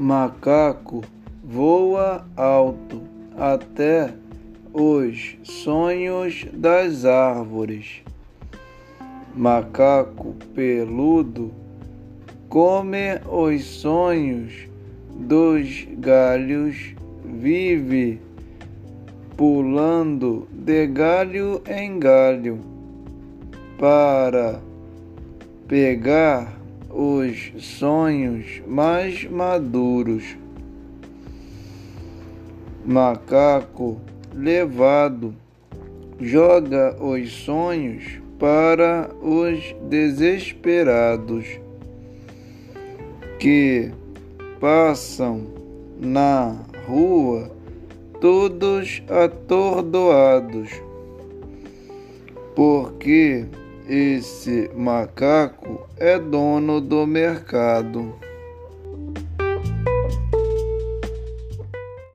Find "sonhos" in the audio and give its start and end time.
5.42-6.46, 13.64-14.68, 27.58-28.60, 37.30-38.20